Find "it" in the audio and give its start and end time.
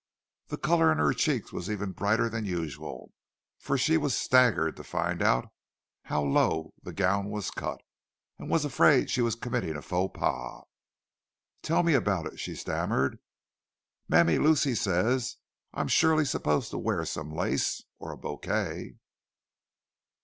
12.25-12.39